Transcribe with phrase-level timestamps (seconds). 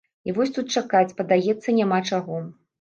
[0.29, 2.45] І вось тут чакаць, падаецца, няма чаго.